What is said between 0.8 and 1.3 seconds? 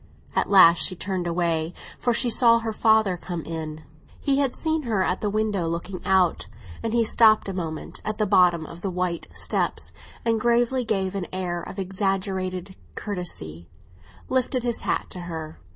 turned